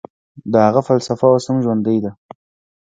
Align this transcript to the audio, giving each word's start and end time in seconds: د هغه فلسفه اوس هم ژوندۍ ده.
د 0.51 0.53
هغه 0.67 0.81
فلسفه 0.87 1.25
اوس 1.31 1.45
هم 1.49 1.57
ژوندۍ 1.63 1.97
ده. 2.03 2.11